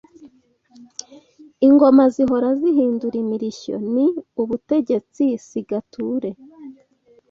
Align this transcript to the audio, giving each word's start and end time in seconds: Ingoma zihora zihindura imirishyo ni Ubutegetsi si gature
Ingoma 1.67 2.03
zihora 2.13 2.49
zihindura 2.59 3.15
imirishyo 3.23 3.75
ni 3.93 4.07
Ubutegetsi 4.41 5.23
si 5.47 5.59
gature 5.69 6.31